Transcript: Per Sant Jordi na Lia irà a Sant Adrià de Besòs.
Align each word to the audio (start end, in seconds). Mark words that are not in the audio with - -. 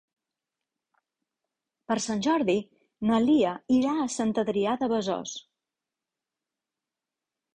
Per 1.91 1.97
Sant 2.05 2.23
Jordi 2.27 2.55
na 3.09 3.19
Lia 3.27 3.51
irà 3.77 3.93
a 3.95 4.07
Sant 4.15 4.33
Adrià 4.45 4.73
de 4.85 4.89
Besòs. 4.93 5.35